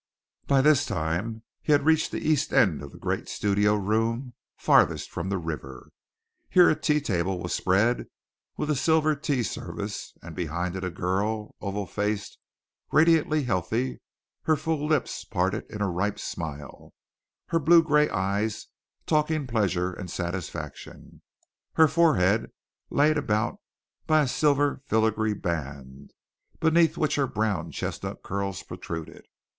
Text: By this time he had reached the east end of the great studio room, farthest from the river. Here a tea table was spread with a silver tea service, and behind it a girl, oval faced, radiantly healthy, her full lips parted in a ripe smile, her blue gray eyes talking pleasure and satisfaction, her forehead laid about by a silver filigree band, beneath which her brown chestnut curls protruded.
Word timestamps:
By 0.47 0.61
this 0.61 0.83
time 0.87 1.43
he 1.61 1.73
had 1.73 1.85
reached 1.85 2.11
the 2.11 2.27
east 2.27 2.51
end 2.51 2.81
of 2.81 2.91
the 2.91 2.97
great 2.97 3.29
studio 3.29 3.75
room, 3.75 4.33
farthest 4.57 5.11
from 5.11 5.29
the 5.29 5.37
river. 5.37 5.91
Here 6.49 6.71
a 6.71 6.75
tea 6.75 6.99
table 6.99 7.37
was 7.37 7.53
spread 7.53 8.07
with 8.57 8.71
a 8.71 8.75
silver 8.75 9.13
tea 9.15 9.43
service, 9.43 10.17
and 10.23 10.35
behind 10.35 10.75
it 10.75 10.83
a 10.83 10.89
girl, 10.89 11.53
oval 11.61 11.85
faced, 11.85 12.39
radiantly 12.91 13.43
healthy, 13.43 14.01
her 14.45 14.55
full 14.55 14.87
lips 14.87 15.23
parted 15.23 15.69
in 15.69 15.83
a 15.83 15.87
ripe 15.91 16.17
smile, 16.17 16.95
her 17.49 17.59
blue 17.59 17.83
gray 17.83 18.09
eyes 18.09 18.65
talking 19.05 19.45
pleasure 19.45 19.93
and 19.93 20.09
satisfaction, 20.09 21.21
her 21.73 21.87
forehead 21.87 22.51
laid 22.89 23.19
about 23.19 23.59
by 24.07 24.21
a 24.23 24.27
silver 24.27 24.81
filigree 24.87 25.35
band, 25.35 26.09
beneath 26.59 26.97
which 26.97 27.17
her 27.17 27.27
brown 27.27 27.69
chestnut 27.69 28.23
curls 28.23 28.63
protruded. 28.63 29.27